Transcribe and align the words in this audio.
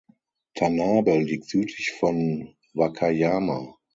Tanabe 0.55 1.19
liegt 1.19 1.45
südlich 1.47 1.91
von 1.91 2.55
Wakayama. 2.73 3.77